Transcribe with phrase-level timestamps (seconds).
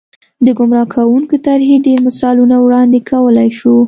[0.45, 3.75] د ګمراه کوونکې طرحې ډېر مثالونه وړاندې کولای شو.